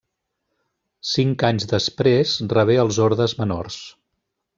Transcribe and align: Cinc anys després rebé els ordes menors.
Cinc 1.09 1.45
anys 1.49 1.69
després 1.73 2.31
rebé 2.55 2.79
els 2.85 2.99
ordes 3.09 3.37
menors. 3.43 3.79